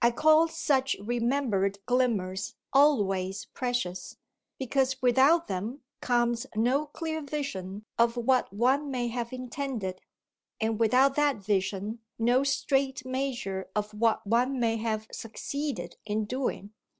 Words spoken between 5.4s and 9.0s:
them comes no clear vision of what one